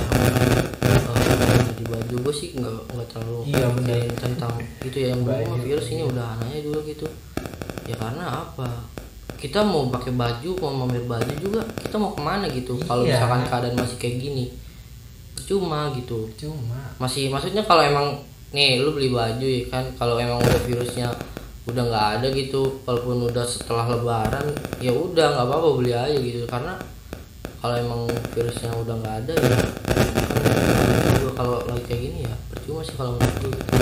Di 1.75 1.83
baju 1.83 2.15
gue 2.23 2.33
sih 2.33 2.55
nggak 2.55 2.95
nggak 2.95 3.07
terlalu 3.11 3.39
Iya, 3.51 3.67
mikirin 3.75 4.15
tentang 4.15 4.55
itu 4.79 4.97
ya 5.03 5.07
yang 5.11 5.27
dulu 5.27 5.55
virus 5.59 5.87
ini 5.91 6.03
udah 6.07 6.25
anaknya 6.39 6.59
dulu 6.63 6.79
gitu. 6.87 7.07
Ya 7.83 7.95
karena 7.99 8.25
apa? 8.47 8.87
Kita 9.35 9.63
mau 9.63 9.87
pakai 9.91 10.15
baju 10.15 10.49
mau 10.63 10.71
mamer 10.83 11.03
baju 11.03 11.33
juga 11.39 11.63
kita 11.79 11.95
mau 11.99 12.15
ke 12.15 12.21
mana 12.23 12.47
gitu? 12.47 12.79
Kalau 12.87 13.03
Iya. 13.03 13.19
misalkan 13.19 13.41
keadaan 13.47 13.75
masih 13.75 13.97
kayak 13.99 14.17
gini. 14.19 14.45
Cuma 15.43 15.91
gitu. 15.95 16.27
Cuma 16.39 16.79
masih 16.99 17.27
maksudnya 17.27 17.63
kalau 17.67 17.83
emang 17.83 18.15
nih 18.55 18.79
lu 18.79 18.95
beli 18.95 19.11
baju 19.11 19.43
ya 19.43 19.63
kan 19.67 19.83
kalau 19.99 20.15
emang 20.15 20.39
udah 20.39 20.61
virusnya 20.63 21.11
udah 21.69 21.83
nggak 21.85 22.07
ada 22.17 22.27
gitu 22.33 22.81
walaupun 22.81 23.29
udah 23.29 23.45
setelah 23.45 23.85
lebaran 23.85 24.41
ya 24.81 24.89
udah 24.89 25.37
nggak 25.37 25.45
apa-apa 25.51 25.67
beli 25.79 25.91
aja 25.91 26.15
gitu. 26.15 26.43
Karena 26.47 26.75
kalau 27.59 27.75
emang 27.75 28.01
virusnya 28.31 28.71
udah 28.73 28.95
nggak 28.97 29.15
ada 29.19 29.33
ya 29.35 29.57
juga 31.13 31.31
kalau 31.35 31.57
lagi 31.65 31.83
kayak 31.85 32.01
gini 32.01 32.19
ya 32.23 32.33
percuma 32.49 32.79
sih 32.81 32.95
kalau 32.95 33.11
menurut 33.13 33.35
gue 33.37 33.51
gitu. 33.51 33.73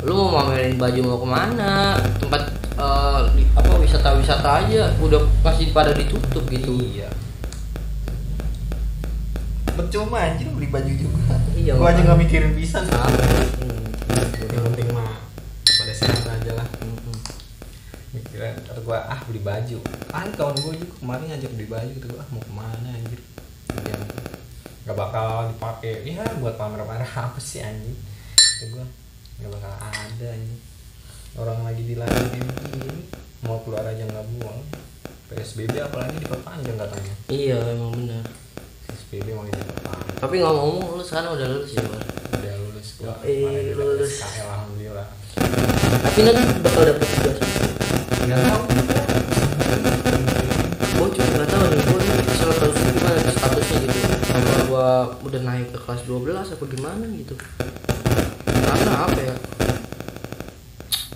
lu 0.00 0.12
mau 0.14 0.30
mamerin 0.38 0.74
baju 0.74 1.00
mau 1.04 1.18
ke 1.18 1.28
mana 1.28 1.72
tempat 2.16 2.42
eh, 2.72 3.20
di- 3.34 3.50
apa 3.52 3.70
wisata-wisata 3.76 4.48
aja 4.62 4.94
udah 4.98 5.18
masih 5.40 5.70
pada 5.72 5.90
ditutup 5.90 6.46
gitu 6.46 6.78
iya 6.80 7.10
percuma 9.68 10.18
anjir 10.20 10.46
beli 10.48 10.66
baju 10.68 10.90
juga 10.90 11.34
Iya, 11.54 11.74
gua 11.74 11.90
aja 11.90 12.00
nggak 12.00 12.18
mikirin 12.20 12.54
bisa 12.54 12.78
Sama. 12.80 13.02
Hmm. 13.58 13.90
yang 14.46 14.64
penting 14.64 14.88
mah 14.90 15.18
pada 15.66 15.92
sehat 15.92 16.22
aja 16.24 16.52
lah 16.54 16.66
Hmm. 16.78 17.17
Mikirin 18.28 18.60
ntar 18.60 18.76
gua 18.84 19.00
ah 19.08 19.20
beli 19.24 19.40
baju. 19.40 19.78
Ah 20.12 20.28
kawan 20.36 20.56
gua 20.60 20.72
juga 20.76 20.94
kemarin 21.00 21.24
ngajak 21.32 21.50
beli 21.56 21.68
baju 21.72 21.90
gitu 21.96 22.06
gua 22.12 22.20
ah 22.20 22.28
mau 22.28 22.42
ke 22.44 22.52
mana 22.52 22.88
anjir? 22.92 23.20
Dia 23.72 23.96
nggak 24.84 24.96
bakal 24.96 25.28
dipakai. 25.56 26.04
Ya 26.04 26.24
buat 26.36 26.54
pamer-pamer 26.60 27.08
apa 27.24 27.40
sih 27.40 27.64
anjing? 27.64 27.96
Kata 28.36 28.64
gua 28.76 28.84
nggak 29.40 29.50
bakal 29.56 29.72
ada 29.80 30.26
anjing. 30.28 30.60
Orang 31.40 31.58
lagi 31.64 31.82
dilarang 31.88 32.28
kayak 32.28 32.44
begini 32.44 33.08
mau 33.40 33.56
keluar 33.64 33.88
aja 33.88 34.04
nggak 34.04 34.26
buang. 34.36 34.60
PSBB 35.28 35.80
apalagi 35.80 36.20
diperpanjang 36.20 36.76
katanya. 36.76 37.14
Iya 37.32 37.56
emang 37.72 37.96
benar. 37.96 38.24
PSBB 38.88 39.32
mau 39.32 39.44
diperpanjang. 39.48 40.20
Tapi 40.20 40.34
ngomong-ngomong 40.44 41.00
lu 41.00 41.04
sekarang 41.04 41.32
udah 41.32 41.46
lulus 41.48 41.72
ya 41.72 41.82
Bar? 41.84 42.02
udah 42.28 42.54
lulus 42.60 42.88
gua. 43.00 43.14
Eh, 43.24 43.72
lulus. 43.72 44.20
SKL 44.20 44.48
alhamdulillah. 44.52 45.08
Tapi 45.98 46.18
nanti 46.26 46.42
bakal 46.60 46.82
dapet 46.84 47.06
tugas 47.08 47.47
nggak 48.28 48.44
tahu 48.44 48.62
gue 50.98 51.08
juga 51.16 51.28
nggak 51.32 51.48
tahu 51.48 51.64
nih 51.72 51.80
gue 51.80 52.00
tahu 52.60 52.70
sih 52.76 52.84
gimana 52.92 53.30
statusnya 53.32 53.78
gitu. 53.88 54.00
Apa 54.36 54.60
gue 54.68 54.88
udah 55.32 55.40
naik 55.48 55.72
ke 55.72 55.78
kelas 55.80 56.02
12 56.04 56.36
apa 56.36 56.64
gimana 56.68 57.04
gitu. 57.16 57.34
Karena 58.44 58.92
apa 59.08 59.16
ya? 59.16 59.34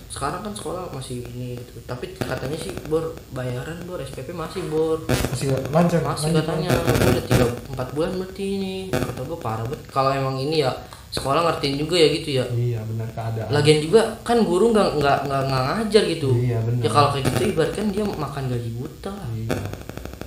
Sekarang 0.09 0.41
kan 0.41 0.53
sekolah 0.57 0.89
masih 0.89 1.21
ini 1.29 1.61
gitu. 1.61 1.85
Tapi 1.85 2.17
katanya 2.17 2.57
sih 2.57 2.73
bor 2.89 3.13
bayaran 3.29 3.77
bor 3.85 4.01
SPP 4.01 4.33
masih 4.33 4.65
bor. 4.73 5.05
Masih 5.05 5.53
lancar 5.69 6.01
masih 6.01 6.33
katanya. 6.33 6.73
gue 6.73 7.09
udah 7.13 7.25
tiga 7.29 7.45
empat 7.77 7.87
bulan 7.93 8.11
berarti 8.17 8.45
ini. 8.57 8.75
Kata 8.89 9.21
gue 9.21 9.37
parah 9.37 9.65
banget. 9.69 9.85
Kalau 9.93 10.09
emang 10.09 10.41
ini 10.41 10.65
ya 10.65 10.73
sekolah 11.13 11.45
ngertiin 11.45 11.77
juga 11.77 11.95
ya 11.95 12.07
gitu 12.11 12.29
ya. 12.33 12.45
Iya 12.49 12.79
benar 12.83 13.07
keadaan. 13.13 13.49
Lagian 13.49 13.79
juga 13.79 14.01
kan 14.25 14.41
guru 14.41 14.73
nggak 14.73 14.97
nggak 14.97 15.17
nggak 15.29 15.43
ngajar 15.45 16.03
gitu. 16.09 16.29
Iya, 16.33 16.57
benar. 16.65 16.81
ya 16.81 16.89
kalau 16.89 17.09
kayak 17.13 17.23
gitu 17.29 17.43
ibaratkan 17.53 17.85
dia 17.89 18.03
makan 18.03 18.43
gaji 18.49 18.69
buta. 18.73 19.13
Iya. 19.31 19.61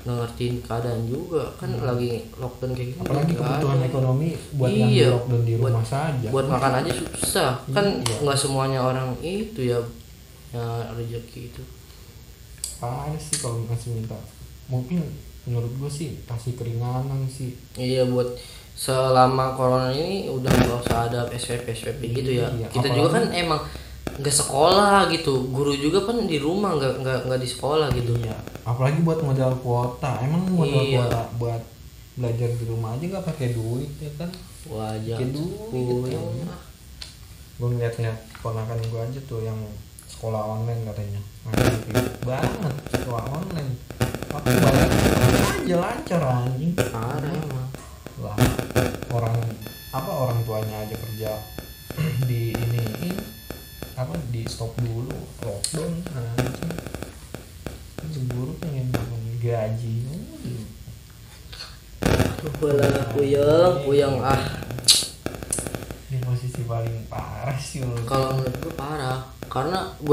Nggak 0.07 0.17
ngertiin 0.23 0.55
keadaan 0.63 1.03
juga. 1.05 1.43
Kan 1.59 1.71
lagi 1.83 2.11
lockdown 2.33 2.71
kayak 2.73 2.89
gini 2.89 3.01
apalagi 3.03 3.33
kebutuhan 3.35 3.77
ada. 3.77 3.87
ekonomi 3.91 4.29
buat 4.55 4.71
yang 4.71 4.87
Iya, 4.89 5.09
lockdown 5.13 5.43
di 5.43 5.55
buat- 5.55 5.75
rumah 5.75 5.87
saja. 5.87 6.29
buat 6.31 6.47
makan 6.47 6.73
aja 6.79 6.93
susah. 6.95 7.51
Kan 7.69 7.87
Iya. 8.01 8.17
nggak 8.23 8.39
semuanya 8.39 8.81
orang 8.81 9.09
itu 9.21 9.61
ya 9.61 9.83
ya 10.55 10.63
rezeki 10.95 11.51
itu. 11.51 11.63
Parah 12.77 13.11
sih 13.17 13.37
kalau 13.37 13.67
masih 13.67 13.91
minta. 13.93 14.15
Mungkin 14.69 15.03
menurut 15.43 15.73
gue 15.77 15.91
sih 15.91 16.23
kasih 16.23 16.55
keringanan 16.55 17.27
sih. 17.27 17.59
Iya 17.75 18.07
buat 18.07 18.31
selama 18.77 19.57
corona 19.57 19.89
ini 19.89 20.29
udah 20.29 20.53
nggak 20.53 20.79
usah 20.85 21.09
ada 21.09 21.21
SPP 21.33 21.73
SPP 21.73 22.01
gitu 22.15 22.31
ya. 22.39 22.53
Iya, 22.53 22.69
kita 22.69 22.87
apalagi- 22.87 22.95
juga 22.95 23.09
kan 23.11 23.25
emang 23.33 23.61
nggak 24.17 24.37
sekolah 24.37 25.09
gitu. 25.11 25.35
Guru 25.49 25.73
juga 25.75 26.05
kan 26.05 26.21
di 26.23 26.37
rumah 26.37 26.77
nggak 26.77 26.95
nggak 27.01 27.19
nggak 27.27 27.41
di 27.41 27.49
sekolah 27.49 27.89
gitu. 27.91 28.13
Iya 28.17 28.37
apalagi 28.63 29.01
buat 29.01 29.23
modal 29.23 29.57
kuota. 29.59 30.21
Emang 30.21 30.45
modal 30.47 30.83
Iya. 30.83 31.01
kuota 31.01 31.21
buat 31.37 31.63
belajar 32.15 32.49
di 32.51 32.65
rumah 32.65 32.93
aja 32.93 33.05
nggak 33.07 33.25
pakai 33.25 33.49
duit 33.53 33.91
ya 33.97 34.11
kan? 34.15 34.31
Wajah 34.67 35.17
Pakai 35.17 35.31
duit, 35.31 35.71
gitu. 35.71 36.19
gue 37.57 37.69
ngeliat-ngeliat 37.71 38.19
ponakan 38.43 38.77
gue 38.83 39.01
aja 39.01 39.21
tuh 39.25 39.41
yang 39.41 39.57
sekolah 40.07 40.43
online 40.59 40.83
katanya. 40.85 41.21
Banget 42.21 42.75
sekolah 42.93 43.25
online. 43.31 43.73
Aku 44.29 44.49
bayar 44.53 44.91
aja 44.91 45.77
lancar 45.79 46.21
anjing. 46.21 46.73
Parah 46.75 47.36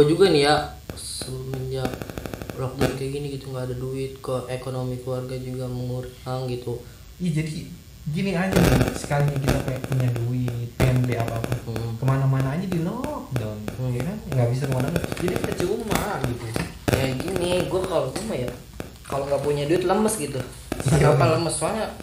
gue 0.04 0.12
juga 0.12 0.36
nih 0.36 0.44
ya 0.44 0.56
semenjak 1.00 1.88
lockdown 2.60 2.92
kayak 3.00 3.12
gini 3.16 3.28
gitu 3.40 3.56
nggak 3.56 3.72
ada 3.72 3.76
duit 3.80 4.20
ke 4.20 4.36
ekonomi 4.52 5.00
keluarga 5.00 5.32
juga 5.40 5.64
mengurang 5.72 6.44
gitu. 6.52 6.84
Iya 7.24 7.40
jadi 7.40 7.72
gini 8.12 8.36
aja 8.36 8.52
nih 8.52 8.92
sekalinya 9.00 9.40
kita 9.40 9.60
kayak 9.64 9.82
punya 9.88 10.10
duit 10.12 10.68
pengen 10.76 11.08
beli 11.08 11.16
apa 11.16 11.40
apa 11.40 11.52
Hmm. 11.64 11.96
ke 11.96 12.04
mana-mana 12.04 12.52
aja 12.52 12.68
di 12.68 12.84
lockdown 12.84 13.58
Hmm. 13.80 13.96
ya 13.96 14.04
kan? 14.04 14.18
Nggak 14.28 14.48
bisa 14.52 14.64
ke 14.68 14.74
mana-mana. 14.76 15.00
Jadi 15.24 15.36
percuma 15.40 16.04
gitu. 16.28 16.44
Ya 16.92 17.06
gini 17.16 17.52
gue 17.64 17.82
kalau 17.88 18.12
gue 18.12 18.24
mah 18.28 18.38
ya 18.44 18.52
kalau 19.08 19.24
nggak 19.32 19.40
punya 19.40 19.64
duit 19.72 19.88
lemes 19.88 20.20
gitu. 20.20 20.40
Iya. 21.00 21.16
apa 21.16 21.40
lemes? 21.40 21.56
Soalnya 21.56 21.96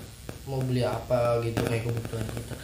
mau 0.48 0.56
beli 0.64 0.80
apa 0.80 1.44
gitu 1.44 1.60
kayak 1.68 1.84
kebutuhan 1.84 2.24
kita. 2.32 2.54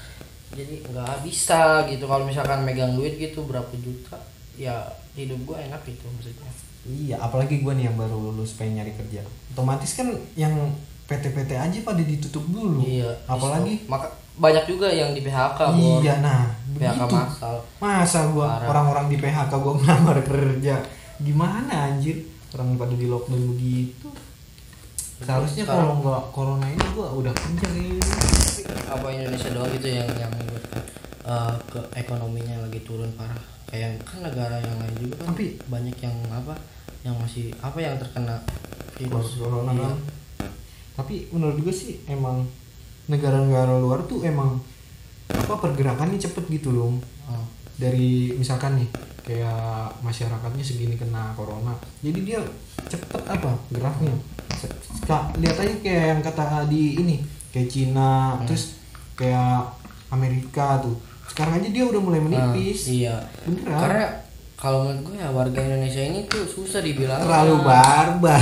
Jadi 0.57 0.75
nggak 0.88 1.28
bisa 1.28 1.85
gitu 1.93 2.09
kalau 2.09 2.25
misalkan 2.25 2.64
megang 2.64 2.97
duit 2.97 3.21
gitu 3.21 3.45
berapa 3.45 3.69
juta 3.76 4.16
ya 4.56 4.88
hidup 5.16 5.40
gue 5.44 5.56
enak 5.68 5.80
gitu 5.84 6.04
maksudnya. 6.12 6.52
Iya, 6.86 7.16
apalagi 7.18 7.66
gue 7.66 7.72
nih 7.75 7.90
yang 7.90 7.96
baru 7.98 8.30
lulus 8.30 8.54
pengen 8.54 8.82
nyari 8.82 8.94
kerja. 8.94 9.20
Otomatis 9.52 9.92
kan 9.98 10.08
yang 10.38 10.54
PT-PT 11.06 11.50
aja 11.54 11.78
pada 11.82 12.02
ditutup 12.02 12.44
dulu. 12.50 12.82
iya 12.82 13.10
Apalagi? 13.30 13.78
Di-stop. 13.78 13.90
maka 13.90 14.06
banyak 14.36 14.64
juga 14.68 14.92
yang 14.92 15.16
di 15.16 15.25
PHK 15.25 15.60
iya 15.80 16.20
nah 16.20 16.52
PHK 16.76 17.08
begitu. 17.08 17.16
masal 17.16 17.56
Masa 17.80 18.20
gue 18.28 18.48
orang-orang 18.68 19.06
di 19.08 19.16
PHK 19.16 19.52
gue 19.56 19.72
ngelamar 19.80 20.18
kerja? 20.20 20.76
Gimana 21.22 21.88
anjir? 21.92 22.20
Orang 22.52 22.76
pada 22.76 22.92
di 22.92 23.06
lockdown 23.08 23.56
begitu. 23.56 24.08
Seharusnya 25.16 25.64
kalau 25.64 25.96
nggak 26.04 26.22
corona 26.28 26.68
ini 26.68 26.84
gua 26.92 27.08
udah 27.16 27.32
kerja 27.32 27.68
ini 27.72 27.96
apa 28.84 29.06
Indonesia 29.08 29.48
doang 29.48 29.72
gitu 29.72 29.88
yang 29.88 30.08
yang 30.20 30.32
eh, 31.26 31.54
ke 31.66 31.80
ekonominya 31.92 32.62
lagi 32.62 32.80
turun 32.80 33.11
parah. 33.12 33.42
Kayak 33.66 33.99
kan 34.06 34.23
negara 34.23 34.62
yang 34.62 34.78
lain 34.78 34.95
juga 34.97 35.14
kan 35.21 35.35
Tapi- 35.35 35.59
banyak 35.66 35.97
yang 35.99 36.16
apa 36.30 36.54
yang 37.02 37.18
masih 37.18 37.50
apa 37.59 37.78
yang 37.78 37.99
terkena 37.99 38.38
virus. 38.95 39.37
Corona 39.37 39.71
Iya. 39.71 39.83
kan 39.85 39.97
tapi 40.97 41.28
menurut 41.28 41.61
gue 41.61 41.68
sih 41.71 42.00
emang 42.09 42.49
negara-negara 43.04 43.76
luar 43.76 44.00
tuh 44.02 44.25
emang 44.25 44.56
apa 45.28 45.54
pergerakannya 45.61 46.16
cepet 46.16 46.49
gitu 46.49 46.73
loh. 46.73 46.97
Oh, 47.28 47.45
dari 47.76 48.33
misalkan 48.33 48.80
nih 48.80 48.88
kayak 49.21 49.92
masyarakatnya 50.00 50.62
segini 50.62 50.95
kena 50.95 51.35
corona 51.35 51.75
jadi 52.00 52.18
dia 52.23 52.40
cepet 52.87 53.23
apa 53.26 53.52
geraknya. 53.68 54.14
Kak, 55.04 55.37
lihat 55.37 55.59
aja 55.61 55.75
kayak 55.76 56.04
yang 56.16 56.21
kata 56.23 56.64
di 56.64 56.97
ini 56.97 57.21
kayak 57.52 57.68
Cina 57.68 58.40
Hmm. 58.40 58.47
terus 58.49 58.80
kayak 59.12 59.76
Amerika 60.09 60.80
tuh 60.80 60.97
sekarang 61.33 61.62
aja 61.62 61.68
dia 61.68 61.85
udah 61.85 62.00
mulai 62.00 62.21
menipis. 62.23 62.88
ah, 62.88 62.92
iya. 62.92 63.16
Beneran. 63.45 63.80
Karena 63.80 64.06
kalau 64.56 64.78
menurut 64.88 65.00
gue 65.04 65.14
ya 65.21 65.28
warga 65.28 65.61
Indonesia 65.61 66.00
ini 66.00 66.21
tuh 66.25 66.49
susah 66.49 66.80
dibilang 66.80 67.21
terlalu 67.21 67.56
barbar. 67.61 68.40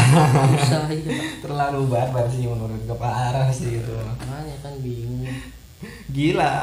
Susah 0.62 0.87
iya. 0.95 1.11
Terlalu 1.45 1.81
barbar 1.91 2.25
sih 2.31 2.47
menurut 2.47 2.81
gue 2.87 2.99
parah 2.99 3.50
sih 3.50 3.83
itu. 3.83 3.95
Makanya 3.95 4.57
kan 4.62 4.75
bingung. 4.79 5.26
Gila. 6.14 6.55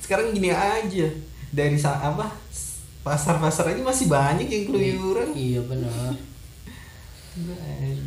Sekarang 0.00 0.32
gini 0.32 0.48
aja. 0.48 1.06
Dari 1.52 1.78
apa 1.84 2.26
pasar-pasar 3.06 3.70
aja 3.70 3.82
masih 3.84 4.08
banyak 4.08 4.48
yang 4.48 4.64
keluyuran. 4.66 5.30
Iya 5.36 5.60
benar. 5.62 6.16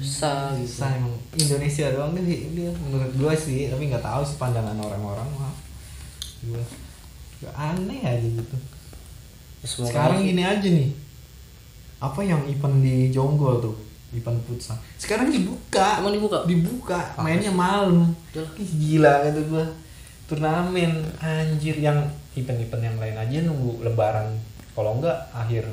Susah 0.02 0.58
gitu. 0.58 0.66
Susah 0.74 0.90
emang. 0.98 1.14
Indonesia 1.38 1.86
doang 1.94 2.18
deh 2.18 2.26
dia 2.26 2.72
menurut 2.82 3.14
gua 3.14 3.34
sih 3.38 3.70
tapi 3.70 3.94
nggak 3.94 4.02
tahu 4.02 4.26
sih 4.26 4.42
pandangan 4.42 4.74
orang-orang 4.74 5.30
mah 5.38 5.54
aneh 7.48 8.02
aja 8.04 8.28
gitu. 8.28 8.58
Semoga 9.64 9.92
sekarang 9.92 10.20
gini 10.24 10.44
aja 10.44 10.68
nih. 10.68 10.90
Apa 12.00 12.20
yang 12.24 12.44
event 12.48 12.80
di 12.80 13.12
Jonggol 13.12 13.60
tuh? 13.60 13.76
Event 14.12 14.40
futsal. 14.48 14.76
Sekarang 14.96 15.30
dibuka. 15.30 16.00
Emang 16.00 16.16
dibuka? 16.16 16.44
dibuka. 16.44 17.00
Ah. 17.16 17.24
mainnya 17.24 17.52
malam. 17.52 18.12
Ih, 18.34 18.72
gila 18.80 19.28
gitu 19.30 19.52
gua. 19.52 19.66
Turnamen. 20.26 21.04
Anjir 21.20 21.76
yang 21.78 22.08
event-event 22.34 22.84
yang 22.84 22.98
lain 22.98 23.16
aja 23.16 23.38
nunggu 23.44 23.84
lebaran. 23.84 24.36
Kalau 24.74 24.96
enggak 24.98 25.28
akhir 25.32 25.68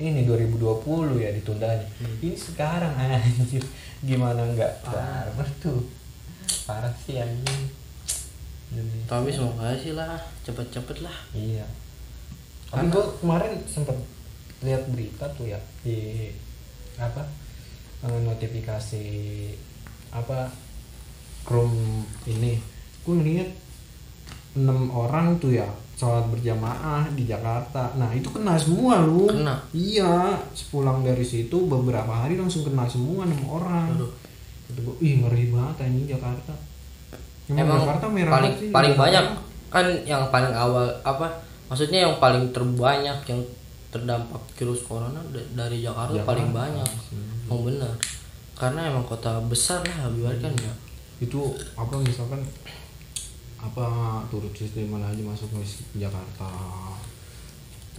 ini 0.00 0.24
2020 0.24 1.20
ya 1.20 1.28
ditundanya 1.30 1.84
Hmm. 2.00 2.16
ini 2.24 2.32
sekarang 2.32 2.92
anjir. 3.00 3.60
Gimana 4.00 4.48
enggak? 4.48 4.80
Barbar 4.84 5.48
tuh 5.60 5.84
parah 6.64 6.92
sih 7.04 7.20
anjing 7.20 7.68
Indonesia. 8.70 9.06
tapi 9.10 9.28
semoga 9.34 9.74
sih 9.74 9.92
lah 9.98 10.14
cepet-cepet 10.46 11.02
lah 11.02 11.16
iya 11.34 11.66
tapi 12.70 12.86
gua 12.86 13.04
kemarin 13.18 13.58
sempet 13.66 13.98
lihat 14.62 14.86
berita 14.92 15.26
tuh 15.34 15.50
ya 15.50 15.58
di 15.82 16.30
apa 17.00 17.24
eh, 18.06 18.20
notifikasi 18.22 19.06
apa 20.14 20.50
Chrome 21.42 22.04
ini 22.28 22.60
gue 23.00 23.14
ngeliat 23.16 23.50
enam 24.60 24.92
orang 24.92 25.40
tuh 25.40 25.56
ya 25.56 25.66
sholat 25.96 26.28
berjamaah 26.28 27.08
di 27.16 27.24
Jakarta 27.24 27.96
nah 27.96 28.12
itu 28.12 28.28
kena 28.28 28.56
semua 28.56 29.04
lu 29.04 29.30
Kena? 29.30 29.56
iya 29.72 30.36
sepulang 30.52 31.00
dari 31.04 31.24
situ 31.24 31.64
beberapa 31.64 32.10
hari 32.10 32.36
langsung 32.36 32.66
kena 32.66 32.84
semua 32.84 33.24
enam 33.24 33.40
orang 33.48 33.88
Aduh. 33.96 34.12
Kata 34.70 34.80
gua, 34.86 34.94
ih 35.02 35.18
ngeri 35.18 35.50
banget 35.50 35.90
ini 35.90 36.06
Jakarta 36.06 36.54
emang 37.56 37.80
Jakarta 37.80 38.06
merah 38.06 38.32
paling 38.32 38.52
sih, 38.54 38.68
paling 38.68 38.94
Jakarta. 38.94 39.04
banyak 39.06 39.24
kan 39.70 39.86
yang 40.02 40.22
paling 40.28 40.50
awal 40.52 40.86
apa 41.02 41.26
maksudnya 41.66 42.02
yang 42.04 42.14
paling 42.18 42.50
terbanyak 42.50 43.18
yang 43.24 43.40
terdampak 43.88 44.38
virus 44.54 44.82
corona 44.82 45.18
da- 45.28 45.50
dari 45.56 45.80
Jakarta, 45.80 46.14
Jakarta. 46.14 46.28
paling 46.28 46.48
banyak. 46.50 46.90
Hmm. 47.10 47.46
emang 47.46 47.62
benar 47.64 47.94
karena 48.54 48.80
emang 48.86 49.02
kota 49.02 49.40
besar 49.42 49.80
lah 49.80 50.10
biarkan 50.10 50.52
ya. 50.54 50.72
Itu 51.18 51.48
apa 51.74 51.96
misalkan 51.96 52.44
apa 53.56 53.86
turut 54.28 54.52
sistem 54.52 54.88
mana 54.90 55.08
aja 55.08 55.20
masuk 55.20 55.48
ke 55.50 55.60
Jakarta. 55.96 56.48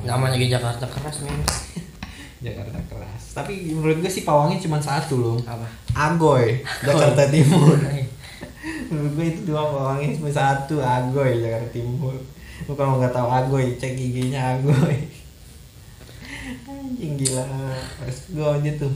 Namanya 0.01 0.37
di 0.37 0.47
Jakarta 0.47 0.85
keras 0.85 1.21
men. 1.21 1.41
Jakarta 2.45 2.77
keras. 2.89 3.21
Tapi 3.33 3.69
menurut 3.71 4.01
gue 4.01 4.09
sih 4.09 4.21
pawangnya 4.21 4.57
cuma 4.57 4.81
satu 4.81 5.17
loh. 5.17 5.37
Apa? 5.41 5.65
Agoy 5.93 6.57
Jakarta 6.81 7.29
Timur 7.29 7.77
menurut 8.91 9.11
gue 9.15 9.25
itu 9.31 9.41
doang 9.47 9.71
pawangnya 9.71 10.19
cuma 10.19 10.29
satu 10.29 10.83
Agoy 10.83 11.39
Jakarta 11.39 11.71
Timur 11.71 12.13
lu 12.67 12.73
kalau 12.75 12.99
nggak 12.99 13.15
tahu 13.15 13.25
Agoy 13.25 13.73
cek 13.73 13.95
giginya 13.95 14.53
Agoy. 14.53 15.07
Anjing 16.67 17.15
gila. 17.17 17.45
Harus 18.01 18.19
gue 18.29 18.43
aja 18.45 18.71
tuh. 18.77 18.93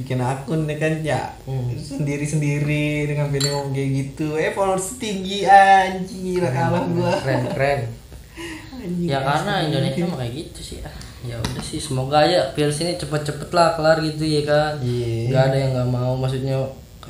Bikin 0.00 0.16
akun 0.16 0.64
deh 0.64 0.78
kan 0.80 0.96
ya 1.04 1.28
Hmm. 1.44 1.72
sendiri 1.76 2.24
sendiri 2.24 3.04
dengan 3.04 3.28
video 3.28 3.60
ngomong 3.60 3.76
kayak 3.76 3.90
gitu. 3.90 4.36
Eh 4.36 4.52
followers 4.56 4.96
tinggi 4.96 5.44
anjing 5.44 6.36
gila 6.36 6.48
kalah 6.48 6.84
gua. 6.88 7.12
keren 7.20 7.42
keren. 7.52 7.80
Anjing, 8.72 9.08
ya 9.08 9.18
karena. 9.20 9.52
Indonesia 9.68 10.02
mah 10.08 10.18
kayak 10.24 10.32
gitu 10.36 10.60
sih 10.64 10.78
ah. 10.80 10.94
ya 11.20 11.36
udah 11.36 11.60
sih 11.60 11.76
semoga 11.76 12.24
aja 12.24 12.48
virus 12.56 12.80
ini 12.80 12.96
cepet-cepet 12.96 13.52
lah 13.52 13.76
kelar 13.76 14.00
gitu 14.00 14.24
ya 14.24 14.42
kan. 14.48 14.72
Iya. 14.80 15.28
nggak 15.28 15.42
ada 15.52 15.56
yang 15.56 15.70
nggak 15.76 15.88
mau 15.92 16.12
maksudnya 16.16 16.56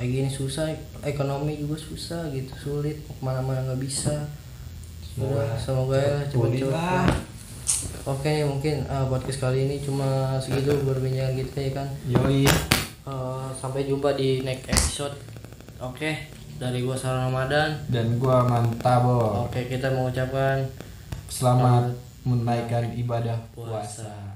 kayak 0.01 0.17
gini 0.17 0.31
susah 0.33 0.73
ekonomi 1.05 1.61
juga 1.61 1.77
susah 1.77 2.33
gitu 2.33 2.49
sulit. 2.57 3.05
Mau 3.05 3.13
ke 3.13 3.23
mana-mana 3.29 3.61
nggak 3.69 3.85
bisa. 3.85 4.17
Semoga 5.05 5.45
Udah, 5.45 5.53
semoga 5.61 6.01
ya 6.01 6.67
lah. 6.73 7.05
oke 8.09 8.33
mungkin 8.49 8.81
uh, 8.89 9.05
podcast 9.13 9.45
kali 9.45 9.69
ini 9.69 9.77
cuma 9.85 10.41
segitu 10.41 10.73
berbincangan 10.89 11.37
kita 11.37 11.59
ya 11.61 11.71
kan? 11.77 11.89
Yoi. 12.09 12.49
Uh, 13.05 13.53
sampai 13.53 13.85
jumpa 13.85 14.17
di 14.17 14.41
next 14.41 14.73
episode. 14.73 15.13
Oke 15.77 16.33
dari 16.57 16.81
gua 16.81 16.97
Sarah 16.97 17.29
Ramadan. 17.29 17.77
Dan 17.93 18.17
gua 18.17 18.49
mantabo 18.49 19.45
oke 19.45 19.69
kita 19.69 19.93
mengucapkan 19.93 20.65
selamat 21.29 21.93
menunaikan 22.25 22.89
ibadah 22.97 23.37
puasa 23.53 24.30